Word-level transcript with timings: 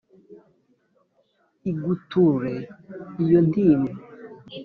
iguture 1.71 2.51
iyo 3.23 3.39
ntimba! 3.49 3.93